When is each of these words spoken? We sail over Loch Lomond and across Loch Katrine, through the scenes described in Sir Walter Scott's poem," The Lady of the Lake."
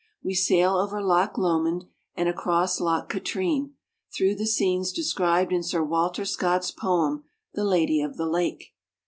We 0.23 0.33
sail 0.33 0.77
over 0.77 0.99
Loch 0.99 1.37
Lomond 1.37 1.85
and 2.15 2.27
across 2.27 2.79
Loch 2.81 3.07
Katrine, 3.07 3.75
through 4.11 4.33
the 4.33 4.47
scenes 4.47 4.91
described 4.91 5.51
in 5.53 5.61
Sir 5.61 5.83
Walter 5.83 6.25
Scott's 6.25 6.71
poem," 6.71 7.23
The 7.53 7.63
Lady 7.65 8.01
of 8.01 8.17
the 8.17 8.25
Lake." 8.25 8.73